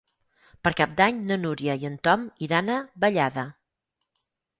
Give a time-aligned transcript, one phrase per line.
[0.67, 3.45] Per Cap d'Any na Núria i en Tom iran a Vallada.